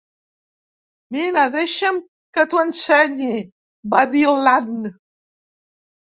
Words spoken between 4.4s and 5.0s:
l'Ann.